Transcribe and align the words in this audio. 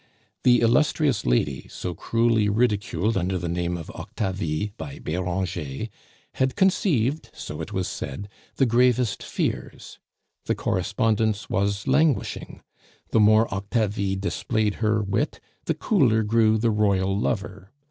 The 0.43 0.61
illustrious 0.61 1.27
lady, 1.27 1.67
so 1.69 1.93
cruelly 1.93 2.49
ridiculed 2.49 3.15
under 3.15 3.37
the 3.37 3.47
name 3.47 3.77
of 3.77 3.91
Octavie 3.91 4.73
by 4.75 4.97
Beranger, 4.97 5.89
had 6.33 6.55
conceived 6.55 7.29
(so 7.35 7.61
it 7.61 7.71
was 7.71 7.87
said) 7.87 8.27
the 8.55 8.65
gravest 8.65 9.21
fears. 9.21 9.99
The 10.45 10.55
correspondence 10.55 11.51
was 11.51 11.85
languishing. 11.85 12.63
The 13.11 13.19
more 13.19 13.47
Octavie 13.53 14.15
displayed 14.15 14.73
her 14.81 15.03
wit, 15.03 15.39
the 15.65 15.75
cooler 15.75 16.23
grew 16.23 16.57
the 16.57 16.71
royal 16.71 17.15
lover. 17.15 17.69